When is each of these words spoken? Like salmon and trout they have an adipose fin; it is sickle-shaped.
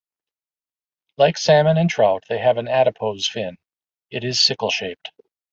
Like 1.19 1.37
salmon 1.37 1.77
and 1.77 1.87
trout 1.87 2.23
they 2.27 2.39
have 2.39 2.57
an 2.57 2.67
adipose 2.67 3.27
fin; 3.27 3.57
it 4.09 4.23
is 4.23 4.39
sickle-shaped. 4.39 5.11